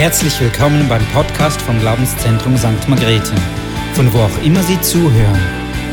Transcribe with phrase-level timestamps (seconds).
[0.00, 2.88] Herzlich willkommen beim Podcast vom Glaubenszentrum St.
[2.88, 3.34] Margrethe,
[3.92, 5.38] von wo auch immer Sie zuhören.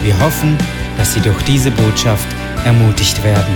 [0.02, 0.58] Wir hoffen,
[0.96, 2.26] dass Sie durch diese Botschaft
[2.64, 3.54] ermutigt werden.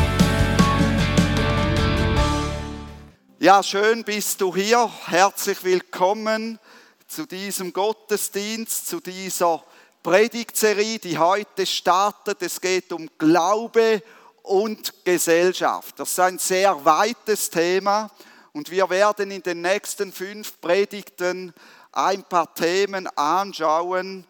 [3.39, 4.91] Ja, schön bist du hier.
[5.05, 6.59] Herzlich willkommen
[7.07, 9.63] zu diesem Gottesdienst, zu dieser
[10.03, 12.41] Predigtserie, die heute startet.
[12.41, 14.03] Es geht um Glaube
[14.43, 15.97] und Gesellschaft.
[15.97, 18.11] Das ist ein sehr weites Thema
[18.53, 21.53] und wir werden in den nächsten fünf Predigten
[21.91, 24.25] ein paar Themen anschauen,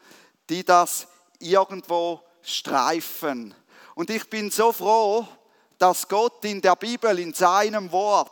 [0.50, 1.08] die das
[1.40, 3.54] irgendwo streifen.
[3.96, 5.28] Und ich bin so froh,
[5.78, 8.32] dass Gott in der Bibel, in seinem Wort,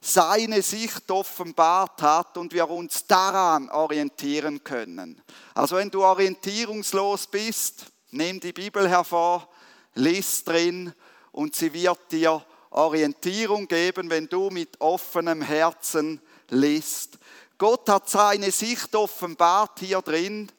[0.00, 5.22] seine Sicht offenbart hat und wir uns daran orientieren können.
[5.54, 9.48] Also wenn du orientierungslos bist, nimm die Bibel hervor,
[9.94, 10.92] lies drin
[11.32, 16.20] und sie wird dir Orientierung geben, wenn du mit offenem Herzen
[16.50, 17.18] liest.
[17.56, 20.50] Gott hat seine Sicht offenbart hier drin,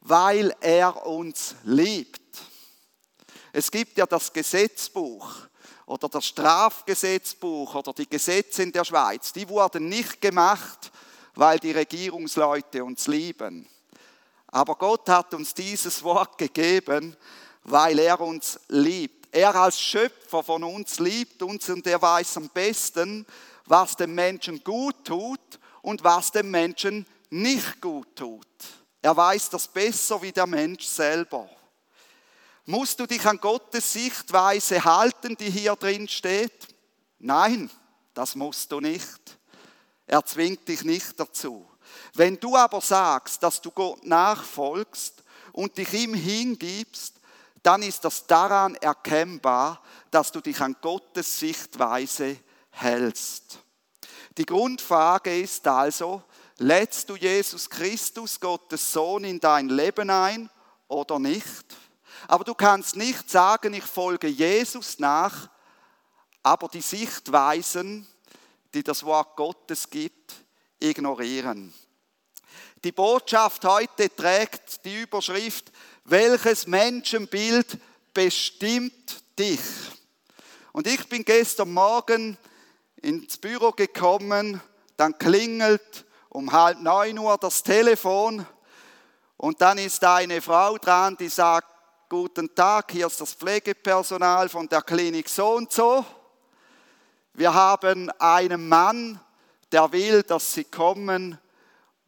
[0.00, 2.20] weil er uns liebt.
[3.52, 5.28] Es gibt ja das Gesetzbuch
[5.84, 9.32] oder das Strafgesetzbuch oder die Gesetze in der Schweiz.
[9.32, 10.90] Die wurden nicht gemacht,
[11.34, 13.68] weil die Regierungsleute uns lieben.
[14.46, 17.16] Aber Gott hat uns dieses Wort gegeben,
[17.64, 19.17] weil er uns liebt.
[19.30, 23.26] Er als Schöpfer von uns liebt uns und er weiß am besten,
[23.66, 28.46] was dem Menschen gut tut und was dem Menschen nicht gut tut.
[29.02, 31.48] Er weiß das besser wie der Mensch selber.
[32.64, 36.68] Musst du dich an Gottes Sichtweise halten, die hier drin steht?
[37.18, 37.70] Nein,
[38.14, 39.38] das musst du nicht.
[40.06, 41.68] Er zwingt dich nicht dazu.
[42.14, 47.17] Wenn du aber sagst, dass du Gott nachfolgst und dich ihm hingibst,
[47.62, 52.38] dann ist das daran erkennbar, dass du dich an Gottes Sichtweise
[52.70, 53.58] hältst.
[54.36, 56.22] Die Grundfrage ist also,
[56.58, 60.48] lädst du Jesus Christus, Gottes Sohn, in dein Leben ein
[60.86, 61.64] oder nicht?
[62.28, 65.48] Aber du kannst nicht sagen, ich folge Jesus nach,
[66.42, 68.06] aber die Sichtweisen,
[68.74, 70.34] die das Wort Gottes gibt,
[70.78, 71.72] ignorieren.
[72.84, 75.72] Die Botschaft heute trägt die Überschrift,
[76.10, 77.78] welches Menschenbild
[78.14, 79.60] bestimmt dich?
[80.72, 82.36] Und ich bin gestern Morgen
[83.02, 84.60] ins Büro gekommen,
[84.96, 88.46] dann klingelt um halb neun Uhr das Telefon
[89.36, 91.68] und dann ist eine Frau dran, die sagt,
[92.08, 96.04] guten Tag, hier ist das Pflegepersonal von der Klinik so und so.
[97.34, 99.20] Wir haben einen Mann,
[99.70, 101.38] der will, dass Sie kommen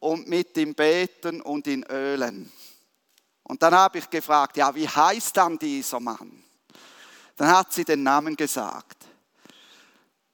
[0.01, 2.51] und mit ihm beten und ihn ölen.
[3.51, 6.45] Und dann habe ich gefragt, ja, wie heißt dann dieser Mann?
[7.35, 9.05] Dann hat sie den Namen gesagt.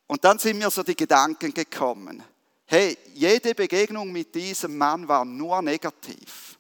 [0.07, 2.23] Und dann sind mir so die Gedanken gekommen.
[2.67, 6.59] Hey, jede Begegnung mit diesem Mann war nur negativ.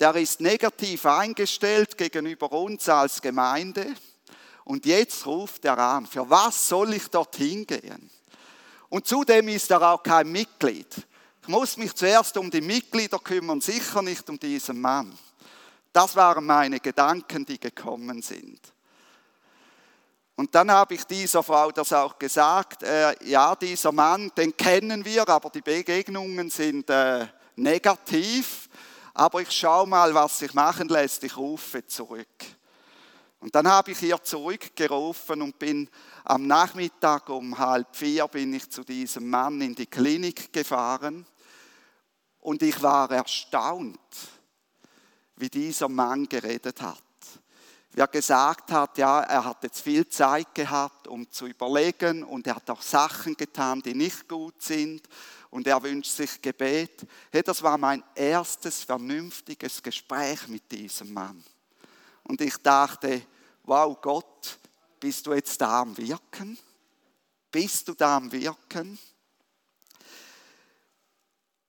[0.00, 3.94] Der ist negativ eingestellt gegenüber uns als Gemeinde.
[4.64, 8.10] Und jetzt ruft er an, für was soll ich dorthin gehen?
[8.88, 11.06] Und zudem ist er auch kein Mitglied.
[11.42, 15.14] Ich muss mich zuerst um die Mitglieder kümmern, sicher nicht um diesen Mann.
[15.94, 18.60] Das waren meine Gedanken, die gekommen sind.
[20.34, 25.04] Und dann habe ich dieser Frau das auch gesagt, äh, ja, dieser Mann, den kennen
[25.04, 28.68] wir, aber die Begegnungen sind äh, negativ.
[29.14, 32.44] Aber ich schaue mal, was sich machen lässt, ich rufe zurück.
[33.38, 35.88] Und dann habe ich ihr zurückgerufen und bin
[36.24, 41.24] am Nachmittag um halb vier bin ich zu diesem Mann in die Klinik gefahren
[42.40, 44.00] und ich war erstaunt
[45.36, 47.02] wie dieser Mann geredet hat.
[47.92, 52.46] Wie er gesagt hat, ja, er hat jetzt viel Zeit gehabt, um zu überlegen und
[52.46, 55.08] er hat auch Sachen getan, die nicht gut sind
[55.50, 57.06] und er wünscht sich Gebet.
[57.30, 61.44] Hey, das war mein erstes vernünftiges Gespräch mit diesem Mann.
[62.24, 63.22] Und ich dachte,
[63.62, 64.58] wow Gott,
[64.98, 66.58] bist du jetzt da am Wirken?
[67.52, 68.98] Bist du da am Wirken?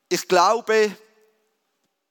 [0.10, 0.96] Ich glaube,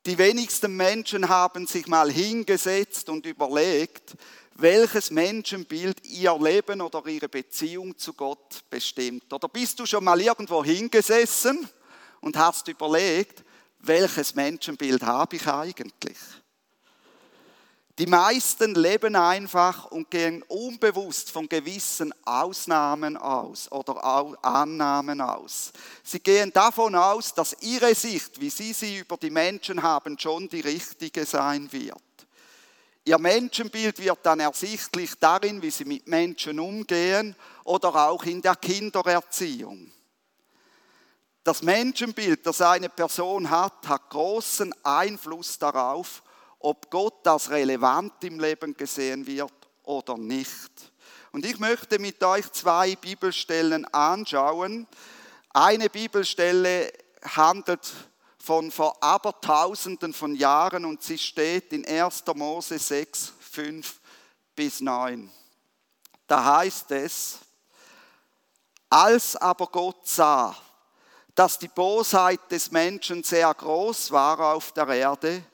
[0.06, 4.16] die wenigsten Menschen haben sich mal hingesetzt und überlegt,
[4.56, 9.32] welches Menschenbild ihr Leben oder ihre Beziehung zu Gott bestimmt.
[9.32, 11.68] Oder bist du schon mal irgendwo hingesessen
[12.20, 13.42] und hast überlegt,
[13.80, 16.18] welches Menschenbild habe ich eigentlich?
[17.98, 24.02] Die meisten leben einfach und gehen unbewusst von gewissen Ausnahmen aus oder
[24.42, 25.72] Annahmen aus.
[26.02, 30.48] Sie gehen davon aus, dass ihre Sicht, wie sie sie über die Menschen haben, schon
[30.48, 32.02] die richtige sein wird.
[33.04, 38.56] Ihr Menschenbild wird dann ersichtlich darin, wie sie mit Menschen umgehen oder auch in der
[38.56, 39.92] Kindererziehung.
[41.44, 46.23] Das Menschenbild, das eine Person hat, hat großen Einfluss darauf,
[46.64, 49.52] ob Gott als relevant im Leben gesehen wird
[49.82, 50.70] oder nicht.
[51.30, 54.86] Und ich möchte mit euch zwei Bibelstellen anschauen.
[55.52, 56.90] Eine Bibelstelle
[57.22, 57.92] handelt
[58.38, 62.24] von vor Abertausenden von Jahren und sie steht in 1.
[62.34, 64.00] Mose 6, 5
[64.56, 65.30] bis 9.
[66.26, 67.40] Da heißt es,
[68.88, 70.56] als aber Gott sah,
[71.34, 75.44] dass die Bosheit des Menschen sehr groß war auf der Erde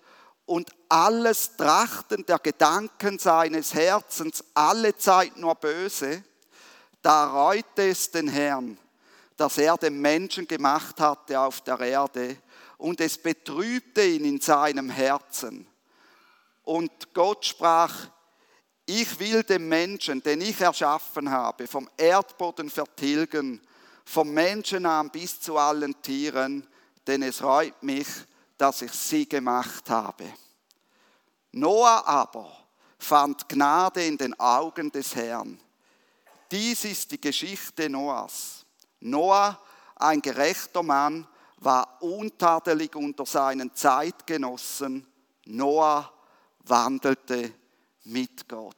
[0.50, 6.24] und alles Trachten der Gedanken seines Herzens alle Zeit nur böse,
[7.02, 8.76] da reute es den Herrn,
[9.36, 12.36] dass er den Menschen gemacht hatte auf der Erde
[12.78, 15.68] und es betrübte ihn in seinem Herzen.
[16.64, 18.08] Und Gott sprach,
[18.86, 23.60] ich will den Menschen, den ich erschaffen habe, vom Erdboden vertilgen,
[24.04, 26.66] vom Menschen an bis zu allen Tieren,
[27.06, 28.08] denn es reut mich,
[28.60, 30.32] dass ich sie gemacht habe.
[31.52, 32.50] Noah aber
[32.98, 35.58] fand Gnade in den Augen des Herrn.
[36.50, 38.66] Dies ist die Geschichte Noahs.
[39.00, 39.58] Noah,
[39.96, 41.26] ein gerechter Mann,
[41.56, 45.06] war untadelig unter seinen Zeitgenossen.
[45.46, 46.12] Noah
[46.64, 47.54] wandelte
[48.04, 48.76] mit Gott.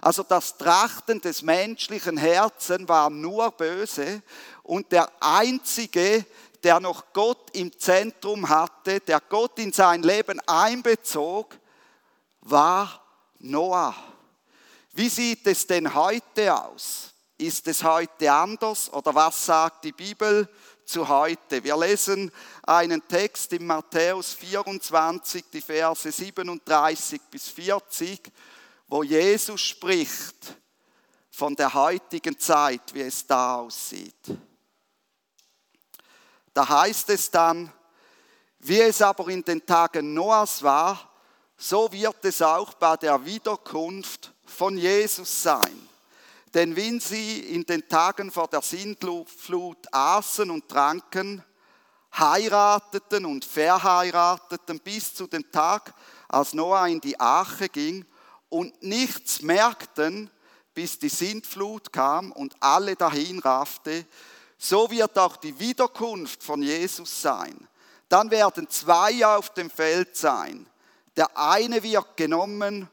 [0.00, 4.22] Also das Trachten des menschlichen Herzens war nur böse
[4.62, 6.24] und der Einzige,
[6.62, 11.58] der noch Gott im Zentrum hatte, der Gott in sein Leben einbezog,
[12.40, 13.00] war
[13.38, 13.94] Noah.
[14.92, 17.10] Wie sieht es denn heute aus?
[17.38, 20.48] Ist es heute anders oder was sagt die Bibel
[20.84, 21.64] zu heute?
[21.64, 22.30] Wir lesen
[22.62, 28.32] einen Text in Matthäus 24, die Verse 37 bis 40
[28.92, 30.54] wo Jesus spricht
[31.30, 34.36] von der heutigen Zeit, wie es da aussieht.
[36.54, 37.72] Da heißt es dann,
[38.60, 41.10] wie es aber in den Tagen Noahs war,
[41.56, 45.88] so wird es auch bei der Wiederkunft von Jesus sein.
[46.54, 51.42] Denn wenn sie in den Tagen vor der Sintflut aßen und tranken,
[52.16, 55.94] heirateten und verheirateten bis zu dem Tag,
[56.28, 58.04] als Noah in die Arche ging
[58.48, 60.30] und nichts merkten,
[60.74, 64.06] bis die Sintflut kam und alle dahin raffte,
[64.64, 67.66] so wird auch die Wiederkunft von Jesus sein.
[68.08, 70.68] Dann werden zwei auf dem Feld sein.
[71.16, 72.88] Der eine wird genommen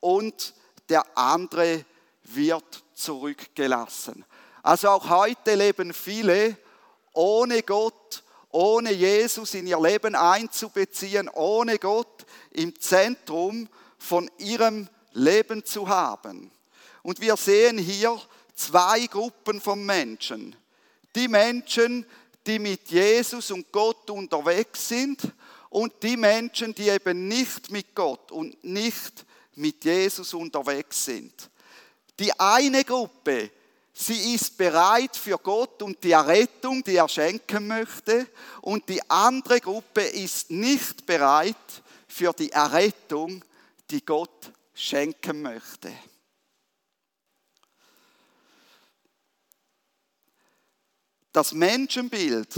[0.00, 0.52] und
[0.88, 1.84] der andere
[2.24, 4.24] wird zurückgelassen.
[4.64, 6.56] Also auch heute leben viele
[7.12, 15.64] ohne Gott, ohne Jesus in ihr Leben einzubeziehen, ohne Gott im Zentrum von ihrem Leben
[15.64, 16.50] zu haben.
[17.02, 18.20] Und wir sehen hier
[18.56, 20.56] zwei Gruppen von Menschen.
[21.14, 22.06] Die Menschen,
[22.46, 25.20] die mit Jesus und Gott unterwegs sind
[25.70, 29.24] und die Menschen, die eben nicht mit Gott und nicht
[29.54, 31.50] mit Jesus unterwegs sind.
[32.18, 33.50] Die eine Gruppe,
[33.92, 38.26] sie ist bereit für Gott und die Errettung, die er schenken möchte,
[38.60, 41.56] und die andere Gruppe ist nicht bereit
[42.06, 43.44] für die Errettung,
[43.90, 45.92] die Gott schenken möchte.
[51.32, 52.54] Das Menschenbild,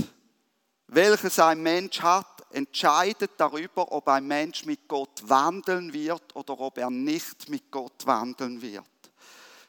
[0.88, 6.78] welches ein Mensch hat, entscheidet darüber, ob ein Mensch mit Gott wandeln wird oder ob
[6.78, 8.84] er nicht mit Gott wandeln wird.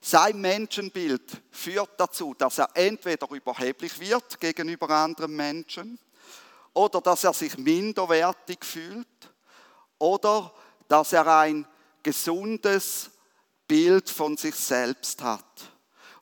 [0.01, 5.99] Sein Menschenbild führt dazu, dass er entweder überheblich wird gegenüber anderen Menschen
[6.73, 9.07] oder dass er sich minderwertig fühlt
[9.97, 10.53] oder
[10.87, 11.67] dass er ein
[12.03, 13.09] gesundes
[13.67, 15.74] Bild von sich selbst hat.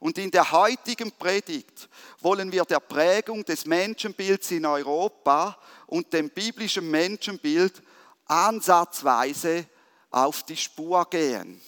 [0.03, 1.87] Und in der heutigen Predigt
[2.19, 5.57] wollen wir der Prägung des Menschenbilds in Europa
[5.87, 7.81] und dem biblischen Menschenbild
[8.25, 9.65] ansatzweise
[10.11, 11.61] auf die Spur gehen.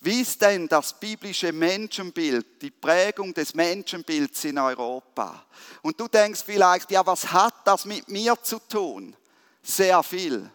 [0.00, 5.44] Wie ist denn das biblische Menschenbild, die Prägung des Menschenbilds in Europa?
[5.82, 9.14] Und du denkst vielleicht, ja, was hat das mit mir zu tun?
[9.62, 10.50] Sehr viel.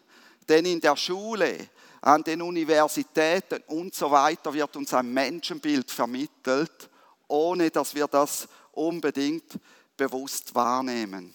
[0.49, 1.69] Denn in der Schule,
[2.01, 6.89] an den Universitäten und so weiter wird uns ein Menschenbild vermittelt,
[7.27, 9.59] ohne dass wir das unbedingt
[9.95, 11.33] bewusst wahrnehmen.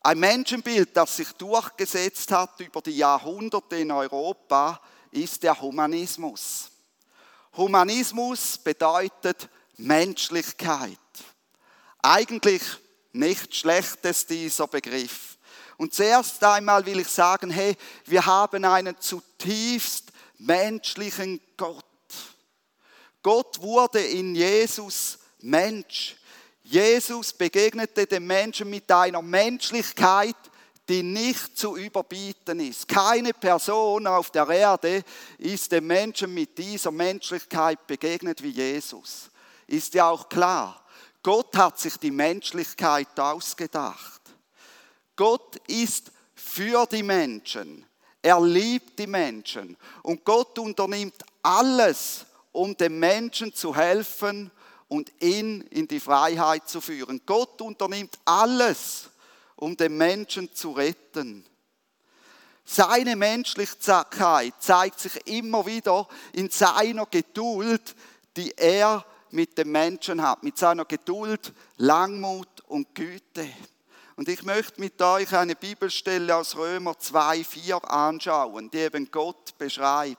[0.00, 6.70] Ein Menschenbild, das sich durchgesetzt hat über die Jahrhunderte in Europa, ist der Humanismus.
[7.56, 10.98] Humanismus bedeutet Menschlichkeit.
[12.00, 12.62] Eigentlich
[13.12, 15.36] nicht schlechtes dieser Begriff.
[15.76, 21.84] Und zuerst einmal will ich sagen, hey, wir haben einen zutiefst menschlichen Gott.
[23.22, 26.16] Gott wurde in Jesus Mensch.
[26.62, 30.36] Jesus begegnete dem Menschen mit einer Menschlichkeit,
[30.88, 32.88] die nicht zu überbieten ist.
[32.88, 35.02] Keine Person auf der Erde
[35.38, 39.30] ist dem Menschen mit dieser Menschlichkeit begegnet wie Jesus.
[39.66, 40.84] Ist ja auch klar.
[41.22, 44.22] Gott hat sich die Menschlichkeit ausgedacht.
[45.14, 47.84] Gott ist für die Menschen.
[48.22, 49.76] Er liebt die Menschen.
[50.02, 52.24] Und Gott unternimmt alles,
[52.58, 54.50] um dem Menschen zu helfen
[54.88, 57.20] und ihn in die Freiheit zu führen.
[57.24, 59.10] Gott unternimmt alles,
[59.54, 61.46] um den Menschen zu retten.
[62.64, 67.94] Seine Menschlichkeit zeigt sich immer wieder in seiner Geduld,
[68.36, 73.48] die er mit dem Menschen hat, mit seiner Geduld, Langmut und Güte.
[74.16, 80.18] Und ich möchte mit euch eine Bibelstelle aus Römer 2,4 anschauen, die eben Gott beschreibt.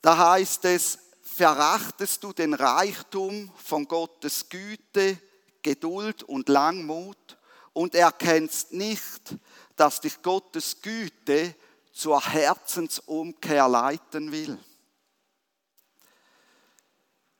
[0.00, 5.18] Da heißt es, verachtest du den Reichtum von Gottes Güte,
[5.62, 7.38] Geduld und Langmut
[7.72, 9.36] und erkennst nicht,
[9.76, 11.54] dass dich Gottes Güte
[11.92, 14.58] zur Herzensumkehr leiten will.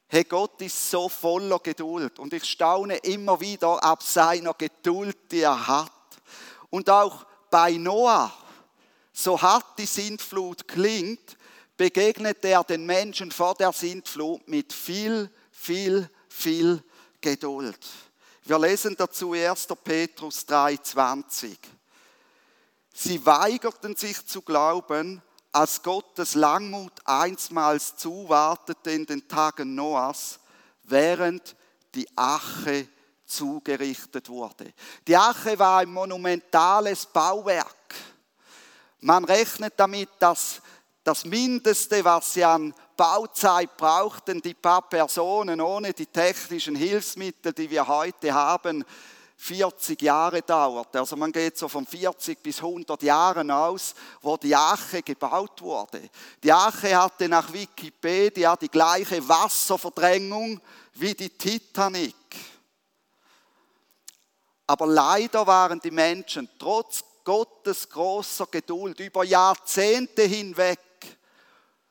[0.08, 5.40] Hey, Gott ist so voller Geduld und ich staune immer wieder ab seiner Geduld, die
[5.40, 5.92] er hat.
[6.70, 8.32] Und auch bei Noah,
[9.12, 11.37] so hart die Sintflut klingt,
[11.78, 16.82] begegnet er den Menschen vor der Sintflut mit viel, viel, viel
[17.20, 17.78] Geduld.
[18.42, 19.68] Wir lesen dazu 1.
[19.82, 21.56] Petrus 3,20.
[22.92, 30.40] Sie weigerten sich zu glauben, als Gottes Langmut einstmals zuwartete in den Tagen Noahs,
[30.82, 31.54] während
[31.94, 32.88] die Ache
[33.24, 34.72] zugerichtet wurde.
[35.06, 37.94] Die Ache war ein monumentales Bauwerk.
[39.00, 40.60] Man rechnet damit, dass
[41.08, 47.70] das Mindeste, was sie an Bauzeit brauchten, die paar Personen ohne die technischen Hilfsmittel, die
[47.70, 48.84] wir heute haben,
[49.38, 50.94] 40 Jahre dauert.
[50.94, 56.10] Also man geht so von 40 bis 100 Jahren aus, wo die Ache gebaut wurde.
[56.42, 60.60] Die Ache hatte nach Wikipedia die gleiche Wasserverdrängung
[60.92, 62.14] wie die Titanic.
[64.66, 70.78] Aber leider waren die Menschen trotz Gottes großer Geduld über Jahrzehnte hinweg,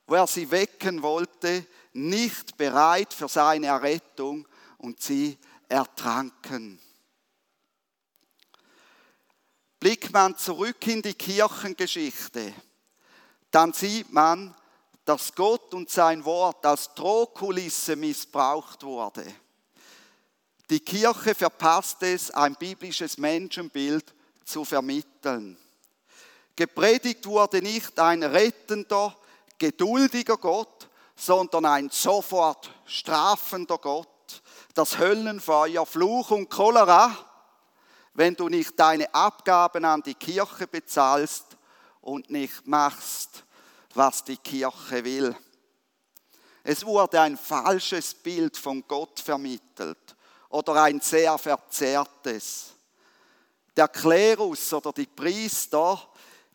[0.08, 4.48] wo er sie wecken wollte, nicht bereit für seine Errettung
[4.78, 5.38] und sie
[5.68, 6.80] ertranken.
[9.80, 12.54] Blickt man zurück in die Kirchengeschichte,
[13.52, 14.56] dann sieht man,
[15.06, 19.26] dass Gott und sein Wort als Drohkulisse missbraucht wurde.
[20.70, 25.58] Die Kirche verpasst es, ein biblisches Menschenbild zu vermitteln.
[26.56, 29.16] Gepredigt wurde nicht ein rettender,
[29.58, 34.08] geduldiger Gott, sondern ein sofort strafender Gott.
[34.74, 37.28] Das Höllenfeuer, Fluch und Cholera
[38.18, 41.56] wenn du nicht deine Abgaben an die Kirche bezahlst
[42.02, 43.44] und nicht machst,
[43.94, 45.38] was die Kirche will.
[46.64, 50.16] Es wurde ein falsches Bild von Gott vermittelt
[50.50, 52.74] oder ein sehr verzerrtes.
[53.76, 56.02] Der Klerus oder die Priester,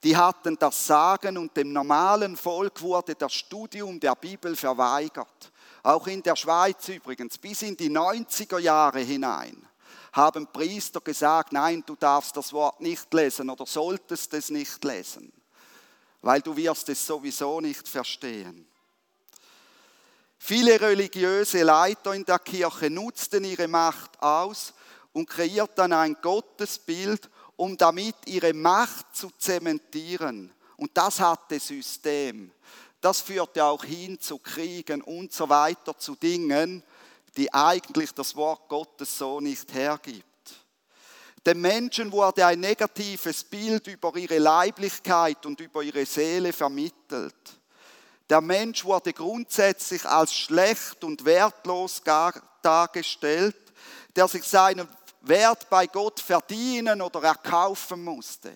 [0.03, 5.53] die hatten das Sagen und dem normalen Volk wurde das Studium der Bibel verweigert.
[5.83, 9.69] Auch in der Schweiz übrigens, bis in die 90er Jahre hinein
[10.13, 15.33] haben Priester gesagt, nein, du darfst das Wort nicht lesen oder solltest es nicht lesen,
[16.21, 18.69] weil du wirst es sowieso nicht verstehen.
[20.39, 24.75] Viele religiöse Leiter in der Kirche nutzten ihre Macht aus
[25.13, 30.53] und kreierten ein Gottesbild, um damit ihre Macht zu zementieren.
[30.77, 32.51] Und das hatte System.
[33.01, 36.83] Das führte auch hin zu Kriegen und so weiter, zu Dingen,
[37.37, 40.25] die eigentlich das Wort Gottes so nicht hergibt.
[41.45, 47.35] Den Menschen wurde ein negatives Bild über ihre Leiblichkeit und über ihre Seele vermittelt.
[48.31, 52.01] Der Mensch wurde grundsätzlich als schlecht und wertlos
[52.63, 53.57] dargestellt,
[54.15, 54.87] der sich seinen
[55.23, 58.53] Wert bei Gott verdienen oder erkaufen musste.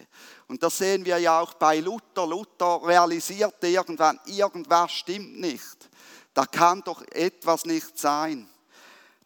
[0.49, 2.27] Und das sehen wir ja auch bei Luther.
[2.27, 5.89] Luther realisierte irgendwann, irgendwas stimmt nicht.
[6.35, 8.49] Da kann doch etwas nicht sein.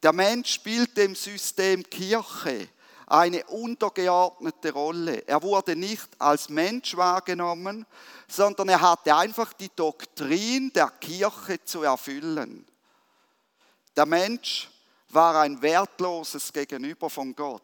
[0.03, 2.69] Der Mensch spielt dem System Kirche
[3.07, 5.27] eine untergeordnete Rolle.
[5.27, 7.85] Er wurde nicht als Mensch wahrgenommen,
[8.29, 12.65] sondern er hatte einfach die Doktrin der Kirche zu erfüllen.
[13.97, 14.71] Der Mensch
[15.15, 17.63] war ein wertloses Gegenüber von Gott.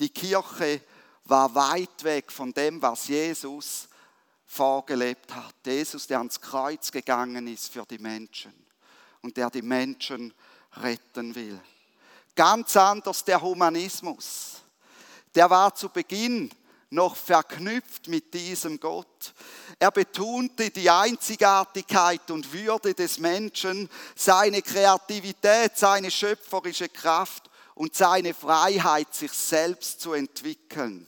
[0.00, 0.80] Die Kirche
[1.24, 3.88] war weit weg von dem, was Jesus
[4.46, 5.54] vorgelebt hat.
[5.64, 8.52] Jesus, der ans Kreuz gegangen ist für die Menschen
[9.22, 10.34] und der die Menschen
[10.74, 11.60] retten will.
[12.34, 14.62] Ganz anders der Humanismus.
[15.34, 16.50] Der war zu Beginn
[16.90, 19.34] noch verknüpft mit diesem Gott.
[19.78, 28.34] Er betonte die Einzigartigkeit und Würde des Menschen, seine Kreativität, seine schöpferische Kraft und seine
[28.34, 31.06] Freiheit, sich selbst zu entwickeln.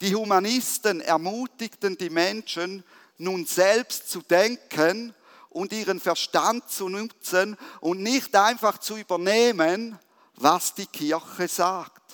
[0.00, 2.84] Die Humanisten ermutigten die Menschen,
[3.16, 5.14] nun selbst zu denken
[5.50, 9.98] und ihren Verstand zu nutzen und nicht einfach zu übernehmen,
[10.36, 12.07] was die Kirche sagt.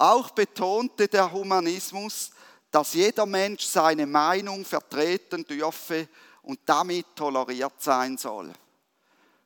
[0.00, 2.30] Auch betonte der Humanismus,
[2.70, 6.08] dass jeder Mensch seine Meinung vertreten dürfe
[6.40, 8.50] und damit toleriert sein soll.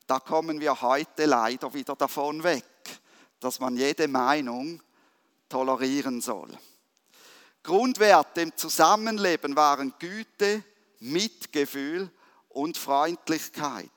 [0.07, 2.65] Da kommen wir heute leider wieder davon weg,
[3.41, 4.81] dass man jede Meinung
[5.49, 6.57] tolerieren soll.
[7.65, 10.63] Grundwerte im Zusammenleben waren Güte,
[11.01, 12.09] Mitgefühl
[12.51, 13.91] und Freundlichkeit.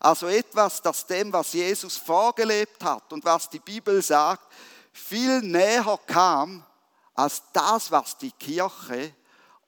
[0.00, 4.50] Also etwas, das dem, was Jesus vorgelebt hat und was die Bibel sagt,
[4.94, 6.64] viel näher kam
[7.14, 9.12] als das, was die Kirche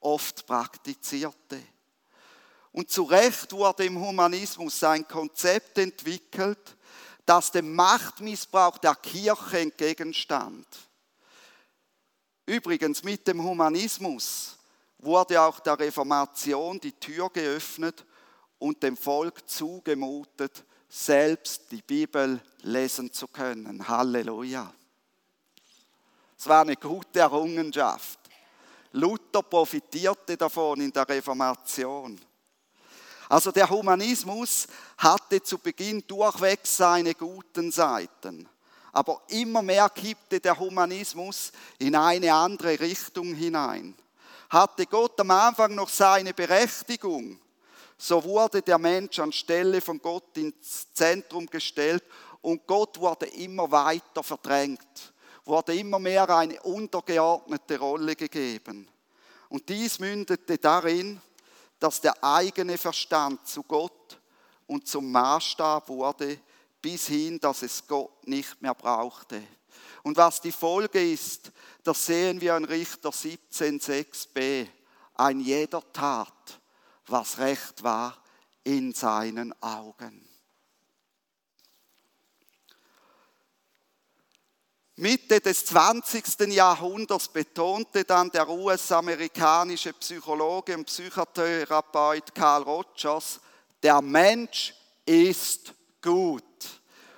[0.01, 1.61] oft praktizierte.
[2.73, 6.77] Und zu Recht wurde im Humanismus ein Konzept entwickelt,
[7.25, 10.67] das dem Machtmissbrauch der Kirche entgegenstand.
[12.45, 14.57] Übrigens mit dem Humanismus
[14.99, 18.05] wurde auch der Reformation die Tür geöffnet
[18.59, 23.89] und dem Volk zugemutet, selbst die Bibel lesen zu können.
[23.89, 24.73] Halleluja.
[26.39, 28.19] Es war eine gute Errungenschaft.
[28.93, 32.21] Luther profitierte davon in der Reformation.
[33.29, 34.67] Also der Humanismus
[34.99, 38.49] hatte zu Beginn durchweg seine guten Seiten.
[38.93, 43.95] Aber immer mehr kippte der Humanismus in eine andere Richtung hinein.
[44.49, 47.39] Hatte Gott am Anfang noch seine Berechtigung,
[47.99, 52.05] so wurde der Mensch anstelle von Gott ins Zentrum gestellt
[52.43, 55.13] und Gott wurde immer weiter verdrängt
[55.47, 58.89] wurde immer mehr eine untergeordnete Rolle gegeben.
[59.49, 61.21] Und dies mündete darin,
[61.79, 64.21] dass der eigene Verstand zu Gott
[64.67, 66.41] und zum Maßstab wurde,
[66.83, 69.43] bis hin, dass es Gott nicht mehr brauchte.
[70.03, 74.69] Und was die Folge ist, das sehen wir in Richter 17,6b.
[75.15, 76.61] Ein jeder tat,
[77.07, 78.17] was recht war
[78.65, 80.26] in seinen Augen.
[84.99, 86.49] Mitte des 20.
[86.55, 93.39] Jahrhunderts betonte dann der US-amerikanische Psychologe und Psychotherapeut Carl Rogers,
[93.83, 94.73] der Mensch
[95.05, 96.45] ist gut.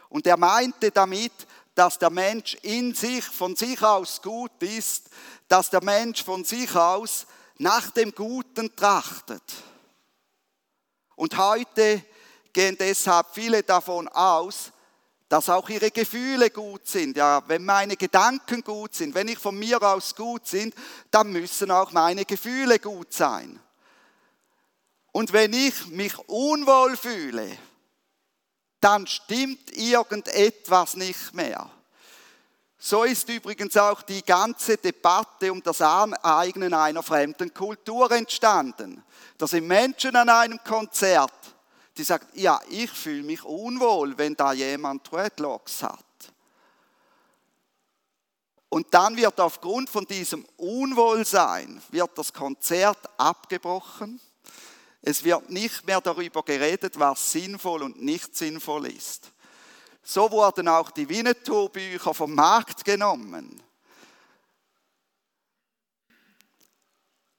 [0.08, 1.32] Und er meinte damit,
[1.72, 5.08] dass der Mensch in sich, von sich aus gut ist,
[5.46, 9.42] dass der Mensch von sich aus nach dem Guten trachtet.
[11.14, 12.02] Und heute
[12.52, 14.72] gehen deshalb viele davon aus,
[15.28, 17.16] dass auch ihre Gefühle gut sind.
[17.16, 20.74] Ja, wenn meine Gedanken gut sind, wenn ich von mir aus gut sind,
[21.10, 23.60] dann müssen auch meine Gefühle gut sein.
[25.12, 27.58] Und wenn ich mich unwohl fühle,
[28.80, 31.70] dann stimmt irgendetwas nicht mehr.
[32.78, 39.02] So ist übrigens auch die ganze Debatte um das Aneignen einer fremden Kultur entstanden.
[39.36, 41.32] Da sind Menschen an einem Konzert
[41.98, 46.04] die sagt, ja, ich fühle mich unwohl, wenn da jemand Dreadlocks hat.
[48.68, 54.20] Und dann wird aufgrund von diesem Unwohlsein, wird das Konzert abgebrochen.
[55.02, 59.32] Es wird nicht mehr darüber geredet, was sinnvoll und nicht sinnvoll ist.
[60.02, 63.60] So wurden auch die Winnetou-Bücher vom Markt genommen.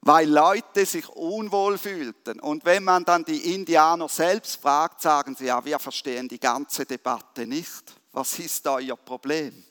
[0.09, 2.39] Weil Leute sich unwohl fühlten.
[2.39, 6.83] Und wenn man dann die Indianer selbst fragt, sagen sie, ja, wir verstehen die ganze
[6.83, 7.93] Debatte nicht.
[8.11, 9.63] Was ist da ihr Problem?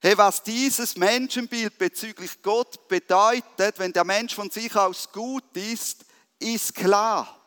[0.00, 6.04] Hey, was dieses Menschenbild bezüglich Gott bedeutet, wenn der Mensch von sich aus gut ist,
[6.40, 7.40] ist klar.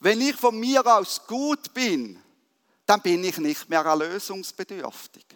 [0.00, 2.18] Wenn ich von mir aus gut bin,
[2.86, 5.26] dann bin ich nicht mehr erlösungsbedürftig.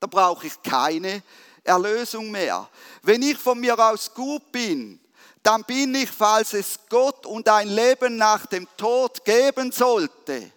[0.00, 1.22] Da brauche ich keine
[1.64, 2.68] Erlösung mehr.
[3.02, 5.00] Wenn ich von mir aus gut bin,
[5.42, 10.52] dann bin ich, falls es Gott und ein Leben nach dem Tod geben sollte,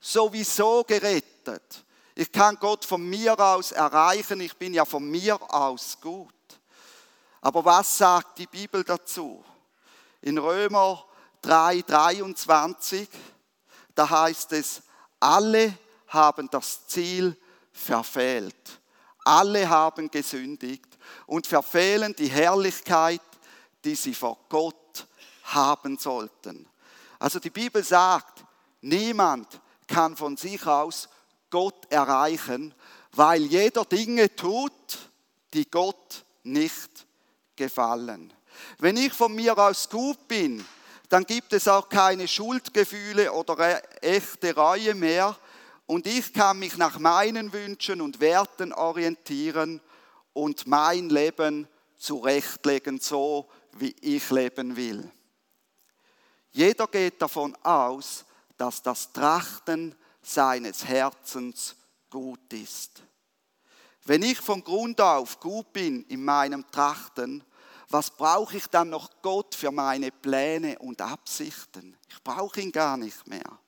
[0.00, 1.84] sowieso gerettet.
[2.14, 6.32] Ich kann Gott von mir aus erreichen, ich bin ja von mir aus gut.
[7.40, 9.44] Aber was sagt die Bibel dazu?
[10.20, 11.04] In Römer
[11.42, 13.08] 3, 23,
[13.94, 14.82] da heißt es,
[15.20, 15.76] alle
[16.08, 17.36] haben das Ziel
[17.72, 18.80] verfehlt.
[19.24, 23.22] Alle haben gesündigt und verfehlen die Herrlichkeit,
[23.84, 25.06] die sie vor Gott
[25.44, 26.66] haben sollten.
[27.18, 28.44] Also die Bibel sagt,
[28.82, 31.08] niemand kann von sich aus
[31.50, 32.74] Gott erreichen,
[33.12, 34.72] weil jeder Dinge tut,
[35.52, 37.06] die Gott nicht
[37.56, 38.32] gefallen.
[38.78, 40.64] Wenn ich von mir aus gut bin,
[41.08, 45.36] dann gibt es auch keine Schuldgefühle oder echte Reue mehr
[45.86, 49.80] und ich kann mich nach meinen Wünschen und Werten orientieren
[50.32, 55.10] und mein Leben zurechtlegen, so wie ich leben will.
[56.52, 58.24] Jeder geht davon aus,
[58.56, 61.76] dass das Trachten seines Herzens
[62.08, 63.02] gut ist.
[64.04, 67.42] Wenn ich von Grund auf gut bin in meinem Trachten,
[67.88, 71.96] was brauche ich dann noch Gott für meine Pläne und Absichten?
[72.08, 73.58] Ich brauche ihn gar nicht mehr.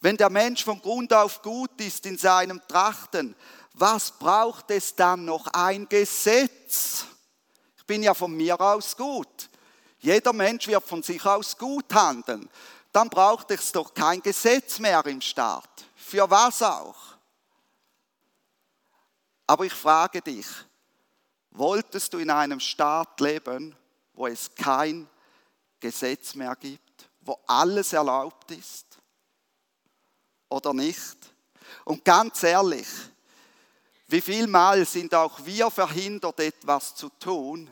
[0.00, 3.34] Wenn der Mensch von Grund auf gut ist in seinem Trachten,
[3.74, 7.06] was braucht es dann noch ein Gesetz?
[7.76, 9.48] Ich bin ja von mir aus gut.
[9.98, 12.48] Jeder Mensch wird von sich aus gut handeln.
[12.92, 15.68] Dann braucht es doch kein Gesetz mehr im Staat.
[15.96, 16.96] Für was auch?
[19.46, 20.46] Aber ich frage dich,
[21.50, 23.74] wolltest du in einem Staat leben,
[24.12, 25.08] wo es kein
[25.80, 28.98] Gesetz mehr gibt, wo alles erlaubt ist?
[30.48, 31.16] Oder nicht?
[31.84, 32.86] Und ganz ehrlich,
[34.08, 37.70] wie viel Mal sind auch wir verhindert, etwas zu tun,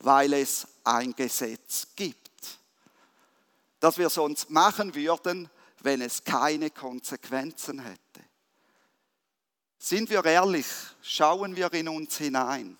[0.00, 2.58] weil es ein Gesetz gibt,
[3.78, 5.48] das wir sonst machen würden,
[5.80, 8.00] wenn es keine Konsequenzen hätte.
[9.78, 10.66] Sind wir ehrlich,
[11.00, 12.76] schauen wir in uns hinein.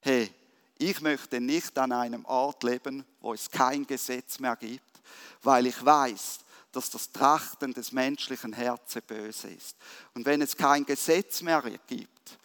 [0.00, 0.32] Hey,
[0.78, 5.00] ich möchte nicht an einem Ort leben, wo es kein Gesetz mehr gibt,
[5.42, 6.40] weil ich weiß,
[6.72, 9.76] dass das Trachten des menschlichen Herzens böse ist.
[10.14, 12.38] Und wenn es kein Gesetz mehr gibt,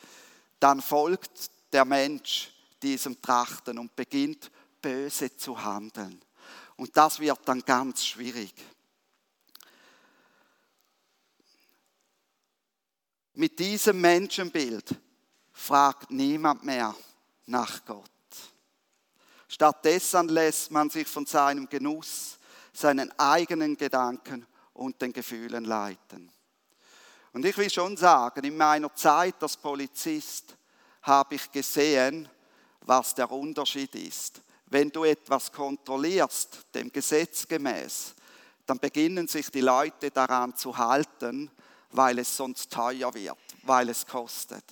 [0.59, 6.21] dann folgt der Mensch diesem Trachten und beginnt böse zu handeln.
[6.75, 8.53] Und das wird dann ganz schwierig.
[13.33, 14.95] Mit diesem Menschenbild
[15.51, 16.95] fragt niemand mehr
[17.45, 18.09] nach Gott.
[19.47, 22.37] Stattdessen lässt man sich von seinem Genuss
[22.77, 26.31] seinen eigenen Gedanken und den Gefühlen leiten.
[27.33, 30.55] Und ich will schon sagen, in meiner Zeit als Polizist
[31.01, 32.29] habe ich gesehen,
[32.81, 34.41] was der Unterschied ist.
[34.67, 38.13] Wenn du etwas kontrollierst, dem Gesetz gemäß,
[38.65, 41.49] dann beginnen sich die Leute daran zu halten,
[41.91, 44.63] weil es sonst teuer wird, weil es kostet.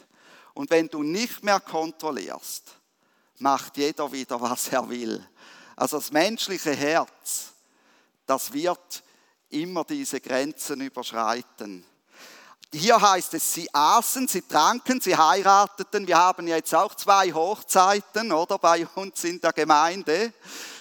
[0.53, 2.63] Und wenn du nicht mehr kontrollierst,
[3.39, 5.27] macht jeder wieder, was er will.
[5.75, 7.54] Also das menschliche Herz
[8.25, 9.03] das wird
[9.49, 11.85] immer diese Grenzen überschreiten.
[12.73, 16.07] Hier heißt es, sie aßen, sie tranken, sie heirateten.
[16.07, 20.33] Wir haben jetzt auch zwei Hochzeiten, oder bei uns in der Gemeinde.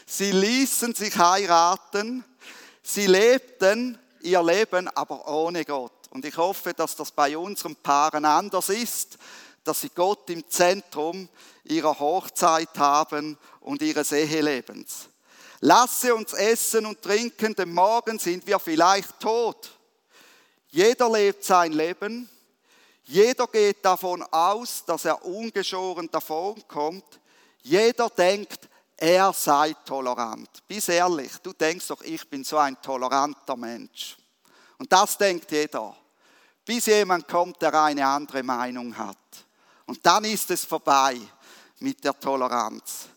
[0.07, 2.25] Sie ließen sich heiraten.
[2.83, 5.93] Sie lebten ihr Leben aber ohne Gott.
[6.11, 9.19] Und ich hoffe, dass das bei unseren Paaren anders ist,
[9.63, 11.29] dass sie Gott im Zentrum
[11.65, 15.09] ihrer Hochzeit haben und ihres Ehelebens.
[15.67, 19.71] Lasse uns essen und trinken, denn morgen sind wir vielleicht tot.
[20.69, 22.29] Jeder lebt sein Leben.
[23.05, 27.19] Jeder geht davon aus, dass er ungeschoren davonkommt.
[27.63, 30.51] Jeder denkt, er sei tolerant.
[30.69, 34.19] Bis ehrlich, du denkst doch, ich bin so ein toleranter Mensch.
[34.77, 35.97] Und das denkt jeder.
[36.63, 39.17] Bis jemand kommt, der eine andere Meinung hat.
[39.87, 41.19] Und dann ist es vorbei
[41.79, 43.09] mit der Toleranz.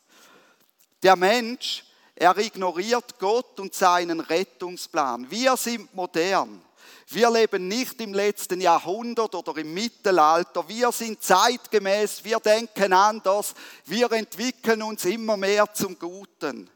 [1.03, 1.83] Der Mensch
[2.19, 5.29] er ignoriert Gott und seinen Rettungsplan.
[5.29, 6.63] Wir sind modern.
[7.09, 10.67] Wir leben nicht im letzten Jahrhundert oder im Mittelalter.
[10.67, 12.23] Wir sind zeitgemäß.
[12.23, 13.53] Wir denken anders.
[13.85, 16.67] Wir entwickeln uns immer mehr zum Guten.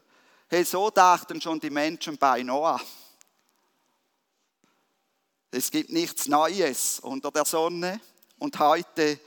[0.48, 2.80] Hey, so dachten schon die Menschen bei Noah.
[5.50, 8.00] Es gibt nichts Neues unter der Sonne
[8.38, 9.18] und heute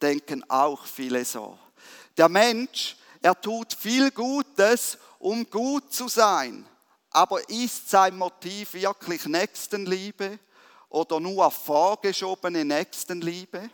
[0.00, 1.58] denken auch viele so.
[2.16, 6.66] Der Mensch, er tut viel Gutes um gut zu sein.
[7.10, 10.38] Aber ist sein Motiv wirklich Nächstenliebe
[10.88, 13.70] oder nur vorgeschobene Nächstenliebe?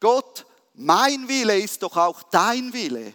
[0.00, 3.14] Gott, mein Wille ist doch auch dein Wille.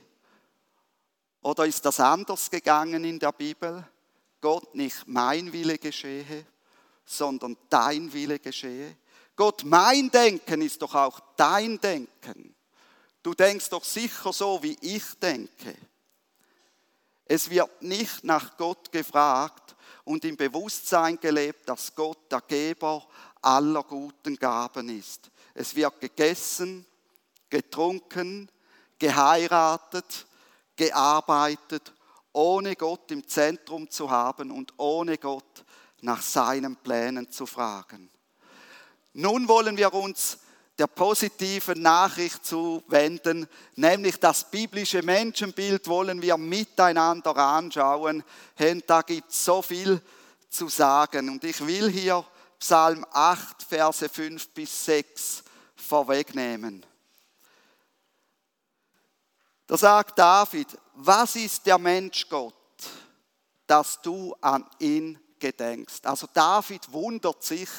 [1.41, 3.85] Oder ist das anders gegangen in der Bibel?
[4.39, 6.45] Gott, nicht mein Wille geschehe,
[7.05, 8.95] sondern dein Wille geschehe.
[9.35, 12.53] Gott, mein Denken ist doch auch dein Denken.
[13.23, 15.75] Du denkst doch sicher so, wie ich denke.
[17.33, 23.07] Es wird nicht nach Gott gefragt und im Bewusstsein gelebt, dass Gott der Geber
[23.41, 25.31] aller guten Gaben ist.
[25.53, 26.85] Es wird gegessen,
[27.49, 28.51] getrunken,
[28.99, 30.27] geheiratet,
[30.75, 31.93] gearbeitet,
[32.33, 35.63] ohne Gott im Zentrum zu haben und ohne Gott
[36.01, 38.09] nach seinen Plänen zu fragen.
[39.13, 40.39] Nun wollen wir uns
[40.77, 48.23] der positiven Nachricht zuwenden, nämlich das biblische Menschenbild wollen wir miteinander anschauen.
[48.57, 50.01] Und da gibt es so viel
[50.49, 51.29] zu sagen.
[51.29, 52.25] Und ich will hier
[52.59, 55.43] Psalm 8, Verse 5 bis 6
[55.75, 56.85] vorwegnehmen.
[59.67, 62.53] Da sagt David, was ist der Mensch Gott,
[63.65, 66.05] dass du an ihn gedenkst?
[66.05, 67.69] Also David wundert sich,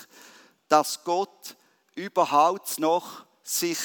[0.68, 1.55] dass Gott
[1.94, 3.78] überhaupt noch sich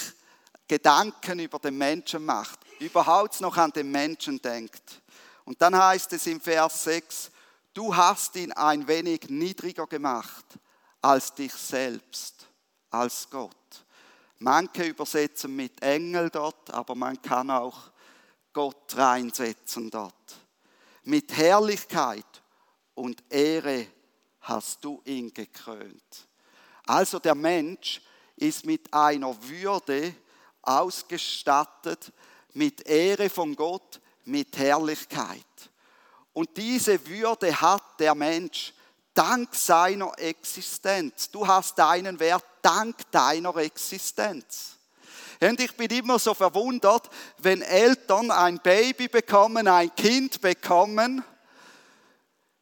[0.67, 5.01] Gedanken über den Menschen macht, überhaupt noch an den Menschen denkt.
[5.45, 7.31] Und dann heißt es im Vers 6,
[7.73, 10.45] du hast ihn ein wenig niedriger gemacht
[11.01, 12.47] als dich selbst,
[12.89, 13.55] als Gott.
[14.39, 17.91] Manche übersetzen mit Engel dort, aber man kann auch
[18.53, 20.13] Gott reinsetzen dort.
[21.03, 22.25] Mit Herrlichkeit
[22.93, 23.87] und Ehre
[24.41, 26.26] hast du ihn gekrönt.
[26.87, 28.01] Also der Mensch
[28.37, 30.15] ist mit einer Würde
[30.61, 32.11] ausgestattet,
[32.53, 35.45] mit Ehre von Gott, mit Herrlichkeit.
[36.33, 38.73] Und diese Würde hat der Mensch
[39.13, 41.29] dank seiner Existenz.
[41.31, 44.77] Du hast deinen Wert dank deiner Existenz.
[45.41, 51.23] Und ich bin immer so verwundert, wenn Eltern ein Baby bekommen, ein Kind bekommen,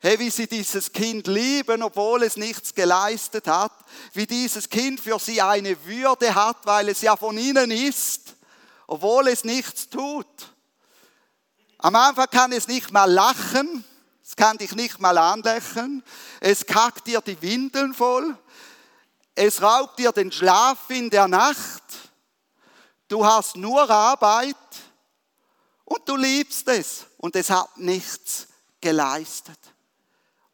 [0.06, 3.72] Hey, wie sie dieses Kind lieben, obwohl es nichts geleistet hat.
[4.14, 8.36] Wie dieses Kind für sie eine Würde hat, weil es ja von ihnen ist,
[8.86, 10.28] obwohl es nichts tut.
[11.80, 13.84] Am Anfang kann es nicht mal lachen,
[14.24, 16.04] es kann dich nicht mal anlächeln,
[16.40, 18.38] es kackt dir die Windeln voll,
[19.34, 21.82] es raubt dir den Schlaf in der Nacht,
[23.08, 24.56] du hast nur Arbeit
[25.84, 28.46] und du liebst es und es hat nichts
[28.80, 29.58] geleistet.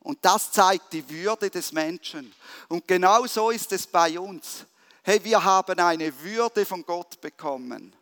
[0.03, 2.33] Und das zeigt die Würde des Menschen.
[2.67, 4.65] Und genau so ist es bei uns.
[5.03, 7.95] Hey, wir haben eine Würde von Gott bekommen.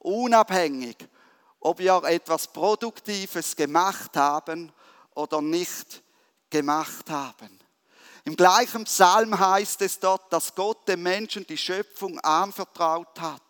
[0.00, 0.96] Unabhängig,
[1.60, 4.72] ob wir etwas Produktives gemacht haben
[5.14, 6.02] oder nicht
[6.50, 7.58] gemacht haben.
[8.24, 13.42] Im gleichen Psalm heißt es dort, dass Gott dem Menschen die Schöpfung anvertraut hat.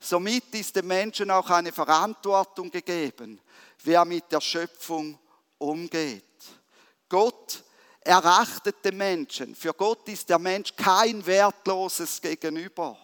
[0.00, 3.40] Somit ist dem Menschen auch eine Verantwortung gegeben,
[3.84, 5.18] wie er mit der Schöpfung
[5.58, 6.24] umgeht.
[7.08, 7.64] Gott
[8.00, 9.54] erachtet den Menschen.
[9.54, 12.96] Für Gott ist der Mensch kein wertloses Gegenüber.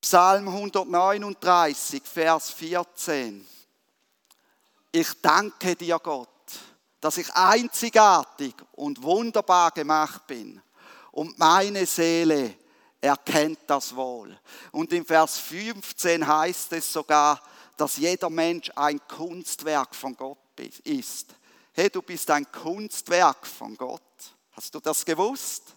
[0.00, 3.46] Psalm 139, Vers 14.
[4.92, 6.28] Ich danke dir, Gott,
[7.00, 10.60] dass ich einzigartig und wunderbar gemacht bin
[11.10, 12.54] und meine Seele
[13.00, 14.38] erkennt das wohl.
[14.72, 17.40] Und im Vers 15 heißt es sogar,
[17.76, 21.34] dass jeder Mensch ein Kunstwerk von Gott ist.
[21.72, 24.02] Hey, du bist ein Kunstwerk von Gott.
[24.52, 25.74] Hast du das gewusst?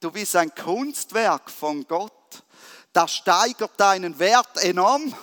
[0.00, 2.42] Du bist ein Kunstwerk von Gott.
[2.92, 5.14] Das steigert deinen Wert enorm.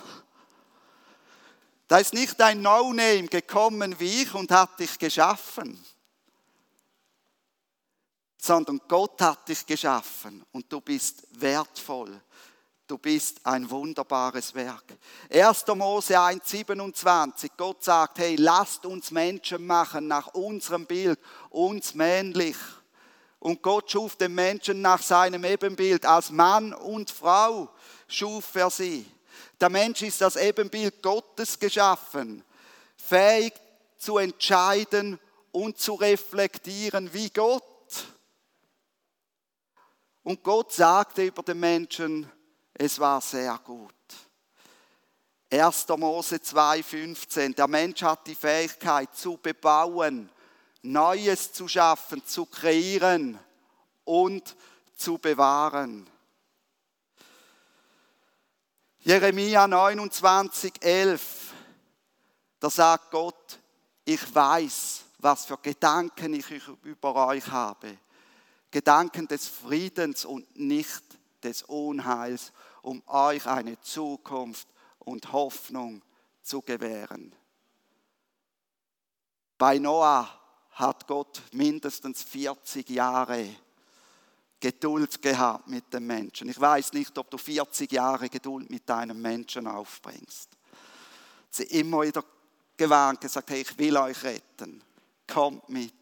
[1.87, 5.83] Da ist nicht ein No-Name gekommen wie ich und hat dich geschaffen,
[8.37, 12.21] sondern Gott hat dich geschaffen und du bist wertvoll.
[12.93, 14.83] Du bist ein wunderbares Werk.
[15.31, 15.65] 1.
[15.73, 17.49] Mose 1, 27.
[17.57, 21.17] Gott sagt, hey, lasst uns Menschen machen nach unserem Bild,
[21.49, 22.55] uns männlich.
[23.39, 26.05] Und Gott schuf den Menschen nach seinem Ebenbild.
[26.05, 27.67] Als Mann und Frau
[28.07, 29.07] schuf er sie.
[29.59, 32.43] Der Mensch ist das Ebenbild Gottes geschaffen,
[32.95, 33.53] fähig
[33.97, 35.19] zu entscheiden
[35.51, 37.63] und zu reflektieren wie Gott.
[40.21, 42.31] Und Gott sagte über den Menschen,
[42.85, 43.93] es war sehr gut.
[45.49, 45.87] 1.
[45.97, 47.55] Mose 2,15.
[47.55, 50.29] Der Mensch hat die Fähigkeit zu bebauen,
[50.81, 53.39] Neues zu schaffen, zu kreieren
[54.03, 54.55] und
[54.97, 56.09] zu bewahren.
[58.99, 61.53] Jeremia 29, 11.
[62.59, 63.59] Da sagt Gott,
[64.03, 66.47] ich weiß, was für Gedanken ich
[66.83, 67.97] über euch habe.
[68.71, 71.03] Gedanken des Friedens und nicht
[71.43, 72.51] des Unheils,
[72.83, 74.67] um euch eine Zukunft
[74.99, 76.01] und Hoffnung
[76.43, 77.33] zu gewähren.
[79.57, 80.29] Bei Noah
[80.71, 83.47] hat Gott mindestens 40 Jahre
[84.59, 86.49] Geduld gehabt mit dem Menschen.
[86.49, 90.49] Ich weiß nicht, ob du 40 Jahre Geduld mit deinem Menschen aufbringst.
[91.49, 92.23] Sie immer wieder
[92.75, 94.83] gewarnt, gesagt, hey, ich will euch retten,
[95.31, 95.93] kommt mit.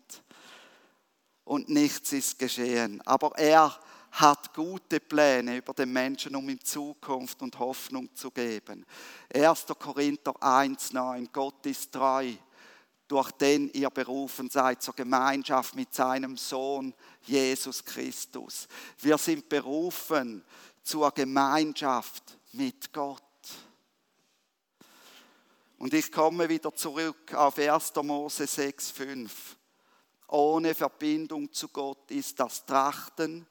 [1.44, 3.02] Und nichts ist geschehen.
[3.02, 3.78] Aber er
[4.12, 8.86] hat gute Pläne über den Menschen, um ihm Zukunft und Hoffnung zu geben.
[9.34, 9.66] 1.
[9.80, 12.34] Korinther 1,9 Gott ist treu.
[13.08, 16.94] durch den ihr berufen seid zur Gemeinschaft mit seinem Sohn
[17.24, 18.70] Jesus Christus.
[19.00, 20.46] Wir sind berufen
[20.82, 23.22] zur Gemeinschaft mit Gott.
[25.78, 27.96] Und ich komme wieder zurück auf 1.
[28.04, 29.58] Mose 6, 5.
[30.28, 33.46] Ohne Verbindung zu Gott ist das Trachten,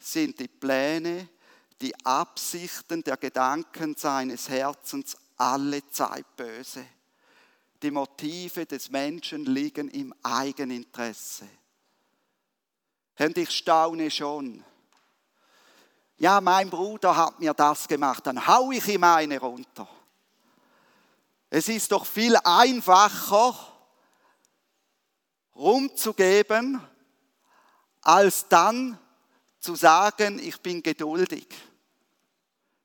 [0.00, 1.28] sind die Pläne,
[1.80, 6.84] die Absichten der Gedanken seines Herzens alle Zeit böse.
[7.82, 11.48] Die Motive des Menschen liegen im Eigeninteresse.
[13.18, 14.64] Und ich staune schon.
[16.18, 19.88] Ja, mein Bruder hat mir das gemacht, dann hau ich ihm eine runter.
[21.48, 23.54] Es ist doch viel einfacher,
[25.54, 26.80] rumzugeben,
[28.02, 28.98] als dann
[29.60, 31.46] zu sagen, ich bin geduldig.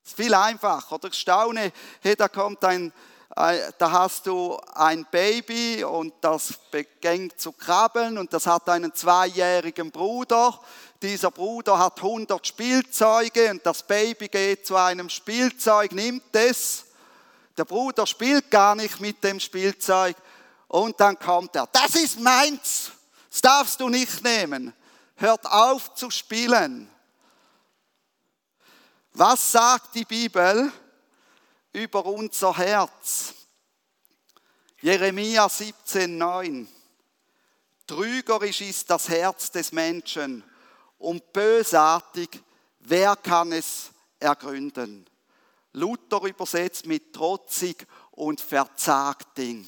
[0.04, 0.96] Es ist viel einfacher.
[0.96, 2.94] Oder ich staune, hey, da kommt ein,
[3.36, 9.92] da hast du ein Baby und das beginnt zu krabbeln und das hat einen zweijährigen
[9.92, 10.60] Bruder.
[11.02, 16.86] Dieser Bruder hat 100 Spielzeuge und das Baby geht zu einem Spielzeug, nimmt es.
[17.58, 20.16] Der Bruder spielt gar nicht mit dem Spielzeug
[20.68, 22.92] und dann kommt er, das ist meins,
[23.32, 24.74] das darfst du nicht nehmen.
[25.18, 26.90] Hört auf zu spielen.
[29.14, 30.72] Was sagt die Bibel
[31.72, 33.34] über unser Herz?
[34.82, 36.68] Jeremia 17,9.
[37.88, 40.44] Trügerisch ist das Herz des Menschen
[40.98, 42.42] und bösartig,
[42.80, 45.10] wer kann es ergründen?
[45.72, 49.66] Luther übersetzt mit trotzig und verzagting.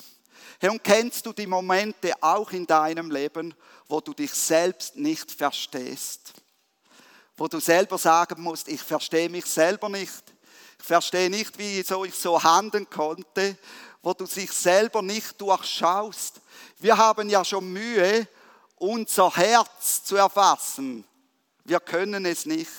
[0.59, 3.53] Hey, und kennst du die Momente auch in deinem Leben,
[3.87, 6.33] wo du dich selbst nicht verstehst?
[7.37, 10.23] wo du selber sagen musst, ich verstehe mich selber nicht.
[10.79, 13.57] Ich verstehe nicht, wie ich so handeln konnte,
[14.01, 16.41] wo du dich selber nicht durchschaust.
[16.79, 18.27] Wir haben ja schon Mühe,
[18.75, 21.03] unser Herz zu erfassen.
[21.63, 22.69] Wir können es nicht.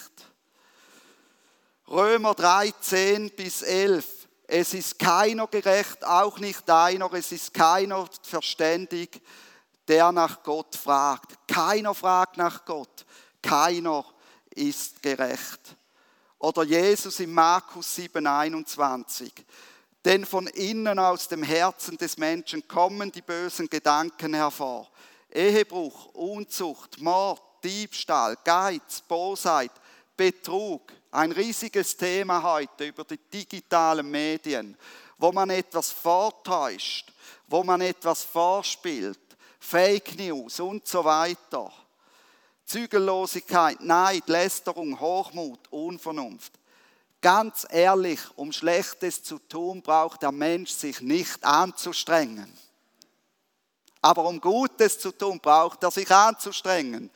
[1.89, 4.07] Römer 13 bis 11.
[4.47, 7.13] Es ist keiner gerecht, auch nicht einer.
[7.13, 9.21] Es ist keiner verständig,
[9.89, 11.37] der nach Gott fragt.
[11.49, 13.07] Keiner fragt nach Gott.
[13.43, 14.05] Keiner
[14.51, 15.77] ist gerecht.
[16.39, 19.33] Oder Jesus in Markus 7, 21.
[20.05, 24.89] Denn von innen aus dem Herzen des Menschen kommen die bösen Gedanken hervor.
[25.31, 29.73] Ehebruch, Unzucht, Mord, Diebstahl, Geiz, Bosheit,
[30.17, 30.93] Betrug.
[31.11, 34.77] Ein riesiges Thema heute über die digitalen Medien,
[35.17, 37.13] wo man etwas vortäuscht,
[37.47, 39.19] wo man etwas vorspielt,
[39.59, 41.73] Fake News und so weiter.
[42.65, 46.53] Zügellosigkeit, Neid, Lästerung, Hochmut, Unvernunft.
[47.21, 52.53] Ganz ehrlich, um Schlechtes zu tun, braucht der Mensch sich nicht anzustrengen.
[54.01, 57.11] Aber um Gutes zu tun, braucht er sich anzustrengen.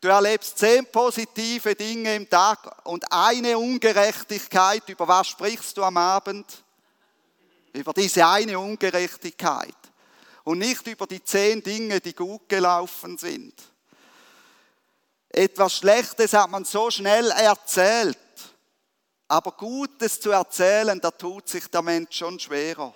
[0.00, 4.88] Du erlebst zehn positive Dinge im Tag und eine Ungerechtigkeit.
[4.88, 6.62] Über was sprichst du am Abend?
[7.72, 9.74] Über diese eine Ungerechtigkeit.
[10.48, 13.52] Und nicht über die zehn Dinge, die gut gelaufen sind.
[15.28, 18.16] Etwas Schlechtes hat man so schnell erzählt.
[19.28, 22.94] Aber Gutes zu erzählen, da tut sich der Mensch schon schwerer.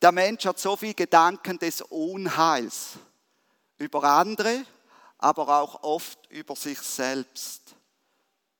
[0.00, 2.92] Der Mensch hat so viele Gedanken des Unheils
[3.76, 4.64] über andere,
[5.18, 7.74] aber auch oft über sich selbst.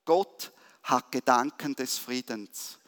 [0.05, 2.79] Gott hat Gedanken des Friedens.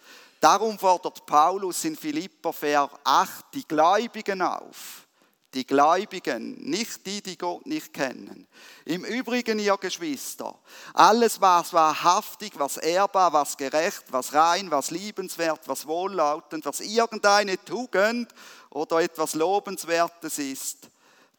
[0.44, 5.06] Darum fordert Paulus in Philippa Vers 8 die Gläubigen auf
[5.54, 8.46] die Gläubigen, nicht die, die Gott nicht kennen.
[8.84, 10.54] Im Übrigen, ihr Geschwister,
[10.92, 17.56] alles, was wahrhaftig, was ehrbar, was gerecht, was rein, was liebenswert, was wohllautend, was irgendeine
[17.64, 18.34] Tugend
[18.68, 20.90] oder etwas Lobenswertes ist,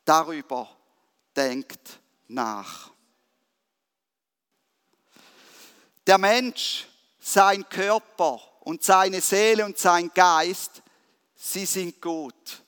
[0.04, 0.68] darüber
[1.36, 2.90] denkt nach.
[6.08, 6.88] Der Mensch,
[7.20, 10.84] sein Körper und seine Seele und sein Geist,
[11.36, 12.66] sie sind gut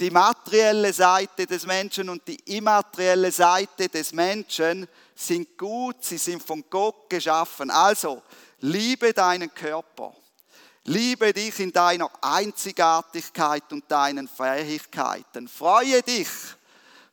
[0.00, 6.42] die materielle Seite des Menschen und die immaterielle Seite des Menschen sind gut, sie sind
[6.42, 7.70] von Gott geschaffen.
[7.70, 8.22] Also,
[8.60, 10.14] liebe deinen Körper.
[10.86, 15.48] Liebe dich in deiner Einzigartigkeit und deinen Fähigkeiten.
[15.48, 16.28] Freue dich,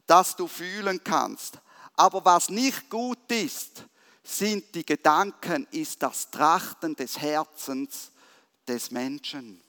[0.06, 1.60] dass du fühlen kannst.
[1.96, 3.86] Aber was nicht gut ist,
[4.24, 8.12] sind die Gedanken, ist das Trachten des Herzens
[8.68, 9.62] des Menschen.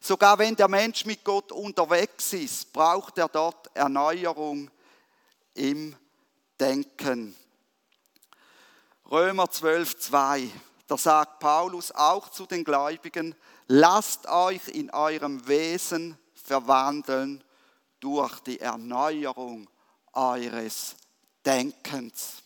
[0.00, 4.70] Sogar wenn der Mensch mit Gott unterwegs ist, braucht er dort Erneuerung
[5.54, 5.94] im
[6.58, 7.36] Denken.
[9.10, 10.50] Römer 12, 2.
[10.88, 13.34] Da sagt Paulus auch zu den Gläubigen,
[13.68, 17.44] lasst euch in eurem Wesen verwandeln
[18.00, 19.68] durch die Erneuerung
[20.12, 20.96] eures
[21.46, 22.41] Denkens.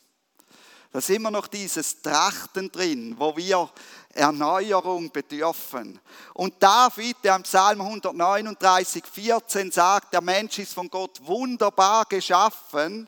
[0.97, 3.71] Da ist immer noch dieses Trachten drin, wo wir
[4.15, 6.01] Erneuerung bedürfen.
[6.33, 13.07] Und David, der im Psalm 139, 14 sagt, der Mensch ist von Gott wunderbar geschaffen,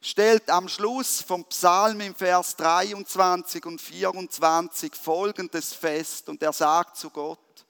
[0.00, 6.96] stellt am Schluss vom Psalm im Vers 23 und 24 folgendes fest und er sagt
[6.96, 7.66] zu Gott,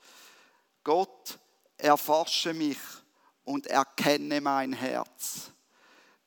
[0.85, 1.39] Gott,
[1.79, 2.77] erforsche mich
[3.45, 5.51] und erkenne mein Herz.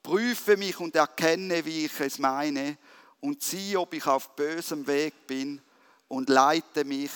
[0.01, 2.76] Prüfe mich und erkenne, wie ich es meine
[3.24, 5.61] und sieh, ob ich auf bösem Weg bin
[6.09, 7.11] und leite mich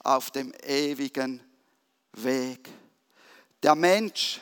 [0.00, 1.40] auf dem ewigen
[2.14, 2.68] Weg.
[3.62, 4.40] Der Mensch,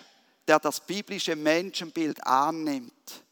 [0.48, 3.22] der das biblische Menschenbild annimmt,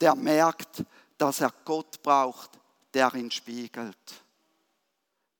[0.00, 0.82] der merkt,
[1.16, 2.50] dass er Gott braucht,
[2.92, 3.96] der ihn spiegelt.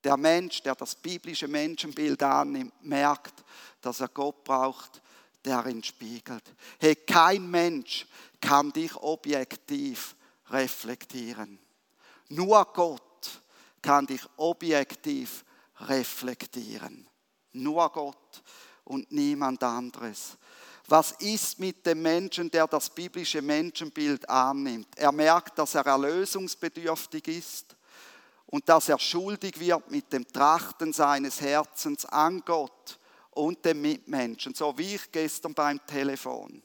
[0.01, 3.43] Der Mensch, der das biblische Menschenbild annimmt, merkt,
[3.81, 5.01] dass er Gott braucht,
[5.43, 6.53] der ihn spiegelt.
[6.79, 8.07] Hey, kein Mensch
[8.39, 10.15] kann dich objektiv
[10.49, 11.59] reflektieren.
[12.29, 13.41] Nur Gott
[13.81, 15.45] kann dich objektiv
[15.79, 17.07] reflektieren.
[17.53, 18.43] Nur Gott
[18.83, 20.37] und niemand anderes.
[20.87, 24.87] Was ist mit dem Menschen, der das biblische Menschenbild annimmt?
[24.95, 27.75] Er merkt, dass er erlösungsbedürftig ist
[28.45, 32.99] und dass er schuldig wird mit dem Trachten seines Herzens an Gott
[33.31, 36.63] und dem Mitmenschen, so wie ich gestern beim Telefon.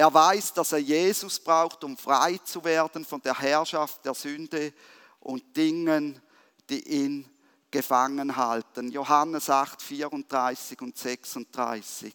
[0.00, 4.72] Er weiß, dass er Jesus braucht, um frei zu werden von der Herrschaft der Sünde
[5.18, 6.22] und Dingen,
[6.70, 7.28] die ihn
[7.70, 8.90] gefangen halten.
[8.90, 12.14] Johannes 8, 34 und 36.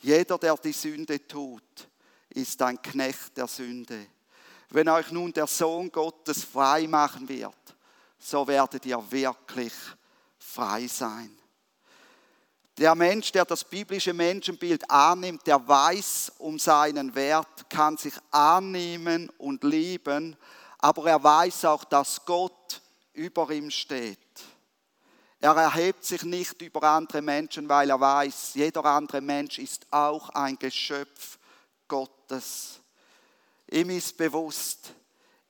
[0.00, 1.88] Jeder, der die Sünde tut,
[2.28, 4.06] ist ein Knecht der Sünde.
[4.70, 7.74] Wenn euch nun der Sohn Gottes frei machen wird,
[8.16, 9.74] so werdet ihr wirklich
[10.38, 11.36] frei sein.
[12.78, 19.28] Der Mensch, der das biblische Menschenbild annimmt, der weiß um seinen Wert, kann sich annehmen
[19.38, 20.36] und lieben,
[20.78, 22.80] aber er weiß auch, dass Gott
[23.12, 24.18] über ihm steht.
[25.38, 30.30] Er erhebt sich nicht über andere Menschen, weil er weiß, jeder andere Mensch ist auch
[30.30, 31.38] ein Geschöpf
[31.88, 32.80] Gottes.
[33.70, 34.94] Ihm ist bewusst,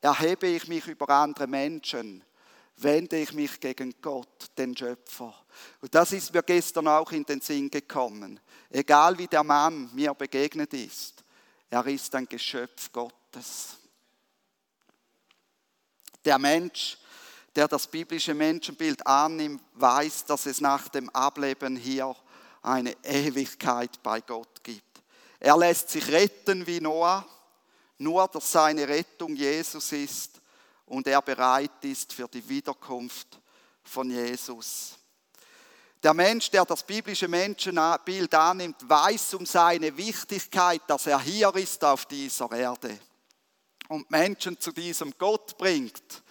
[0.01, 2.25] erhebe ich mich über andere Menschen,
[2.79, 5.35] wende ich mich gegen Gott, den Schöpfer.
[5.80, 8.40] Und das ist mir gestern auch in den Sinn gekommen.
[8.70, 11.22] Egal wie der Mann mir begegnet ist,
[11.70, 13.76] er ist ein Geschöpf Gottes.
[16.24, 16.98] Der Mensch,
[17.55, 22.14] der das biblische Menschenbild annimmt, weiß, dass es nach dem Ableben hier
[22.62, 25.03] eine Ewigkeit bei Gott gibt.
[25.40, 27.26] Er lässt sich retten wie Noah,
[27.98, 30.40] nur dass seine Rettung Jesus ist
[30.86, 33.40] und er bereit ist für die Wiederkunft
[33.82, 34.98] von Jesus.
[36.03, 41.84] Der Mensch, der das biblische Menschenbild annimmt, weiß um seine Wichtigkeit, dass er hier ist
[41.84, 42.98] auf dieser Erde
[43.88, 46.22] und Menschen zu diesem Gott bringt,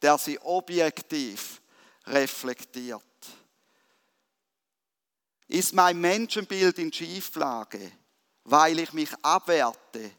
[0.00, 1.60] der sie objektiv
[2.06, 3.02] reflektiert.
[5.48, 7.92] Ist mein Menschenbild in Schieflage,
[8.44, 10.10] weil ich mich abwerte,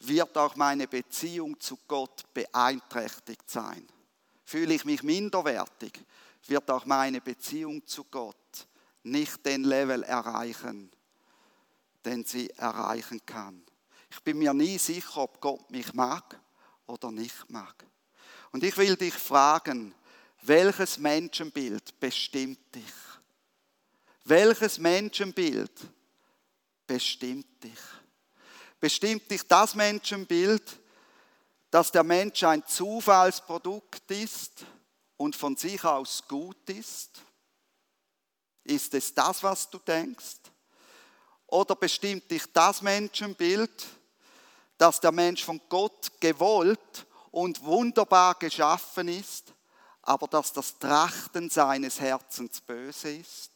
[0.00, 3.86] wird auch meine Beziehung zu Gott beeinträchtigt sein.
[4.44, 6.04] Fühle ich mich minderwertig,
[6.48, 8.36] wird auch meine Beziehung zu Gott
[9.02, 10.90] nicht den Level erreichen,
[12.04, 13.64] den sie erreichen kann.
[14.10, 16.38] Ich bin mir nie sicher, ob Gott mich mag
[16.86, 17.84] oder nicht mag.
[18.52, 19.94] Und ich will dich fragen,
[20.42, 22.92] welches Menschenbild bestimmt dich?
[24.24, 25.72] Welches Menschenbild
[26.86, 27.80] bestimmt dich?
[28.80, 30.80] Bestimmt dich das Menschenbild,
[31.70, 34.64] dass der Mensch ein Zufallsprodukt ist
[35.16, 37.22] und von sich aus gut ist?
[38.64, 40.38] Ist es das, was du denkst?
[41.46, 43.86] Oder bestimmt dich das Menschenbild,
[44.76, 49.52] dass der Mensch von Gott gewollt und wunderbar geschaffen ist,
[50.02, 53.52] aber dass das Trachten seines Herzens böse ist?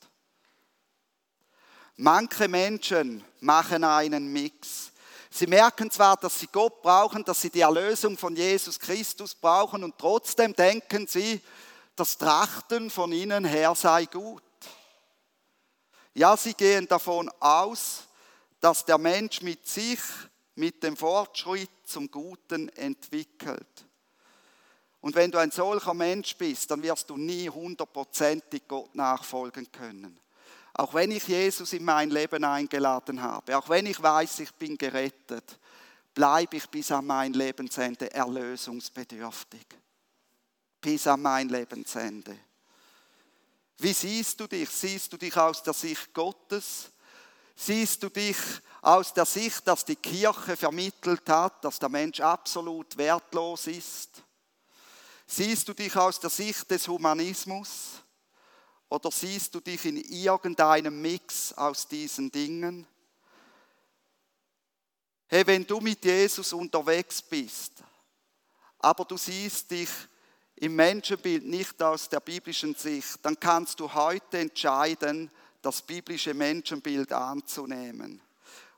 [1.97, 4.93] Manche Menschen machen einen Mix.
[5.31, 9.85] Sie merken zwar, dass sie Gott brauchen, dass sie die Erlösung von Jesus Christus brauchen
[9.85, 11.41] und trotzdem denken sie,
[11.95, 14.43] das Trachten von ihnen her sei gut.
[16.14, 18.09] Ja, sie gehen davon aus,
[18.59, 20.01] dass der Mensch mit sich,
[20.57, 23.87] mit dem Fortschritt zum Guten entwickelt.
[25.01, 30.18] Und wenn du ein solcher Mensch bist, dann wirst du nie hundertprozentig Gott nachfolgen können.
[30.75, 34.79] Auch wenn ich Jesus in mein Leben eingeladen habe, auch wenn ich weiß, ich bin
[34.79, 35.59] gerettet,
[36.14, 39.66] bleibe ich bis an mein Lebensende erlösungsbedürftig.
[40.81, 42.39] Bis an mein Lebensende.
[43.79, 44.68] Wie siehst du dich?
[44.68, 46.91] Siehst du dich aus der Sicht Gottes?
[47.57, 48.37] Siehst du dich
[48.83, 54.23] aus der Sicht, dass die Kirche vermittelt hat, dass der Mensch absolut wertlos ist?
[55.27, 58.03] Siehst du dich aus der Sicht des Humanismus?
[58.91, 62.86] Oder siehst du dich in irgendeinem Mix aus diesen Dingen?
[65.28, 67.84] Hey, wenn du mit Jesus unterwegs bist,
[68.80, 69.88] aber du siehst dich
[70.57, 75.30] im Menschenbild nicht aus der biblischen Sicht, dann kannst du heute entscheiden,
[75.62, 78.20] das biblische Menschenbild anzunehmen.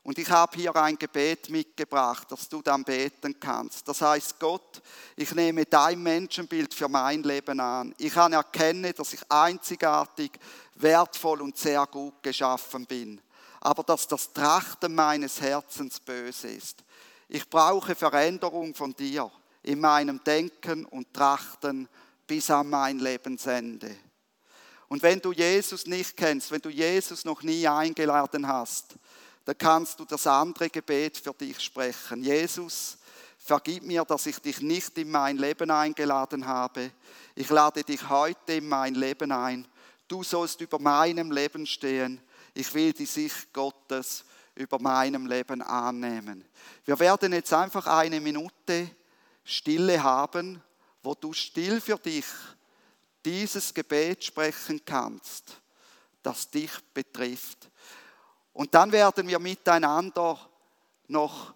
[0.03, 3.87] Und ich habe hier ein Gebet mitgebracht, das du dann beten kannst.
[3.87, 4.81] Das heißt, Gott,
[5.15, 7.95] ich nehme dein Menschenbild für mein Leben an.
[7.97, 10.31] Ich anerkenne, dass ich einzigartig,
[10.75, 13.21] wertvoll und sehr gut geschaffen bin.
[13.61, 16.83] Aber dass das Trachten meines Herzens böse ist.
[17.29, 19.31] Ich brauche Veränderung von dir
[19.63, 21.87] in meinem Denken und Trachten
[22.27, 23.95] bis an mein Lebensende.
[24.89, 28.95] Und wenn du Jesus nicht kennst, wenn du Jesus noch nie eingeladen hast,
[29.45, 32.23] dann kannst du das andere Gebet für dich sprechen.
[32.23, 32.97] Jesus,
[33.37, 36.91] vergib mir, dass ich dich nicht in mein Leben eingeladen habe.
[37.35, 39.67] Ich lade dich heute in mein Leben ein.
[40.07, 42.21] Du sollst über meinem Leben stehen.
[42.53, 44.23] Ich will die Sicht Gottes
[44.55, 46.45] über meinem Leben annehmen.
[46.85, 48.89] Wir werden jetzt einfach eine Minute
[49.43, 50.61] Stille haben,
[51.01, 52.25] wo du still für dich
[53.25, 55.61] dieses Gebet sprechen kannst,
[56.21, 57.69] das dich betrifft.
[58.53, 60.39] Und dann werden wir miteinander
[61.07, 61.53] noch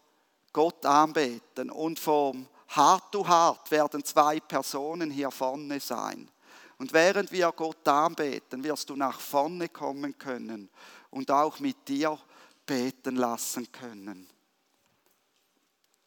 [0.52, 1.70] Gott anbeten.
[1.70, 6.30] Und vom Hart to Hart werden zwei Personen hier vorne sein.
[6.80, 10.70] Und während wir Gott anbeten, wirst du nach vorne kommen können
[11.10, 12.18] und auch mit dir
[12.66, 14.30] beten lassen können.